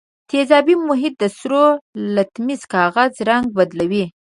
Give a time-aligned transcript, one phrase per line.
[0.29, 1.65] تیزابي محیط د سرو
[2.15, 4.05] لتمس کاغذ رنګ بدلوي.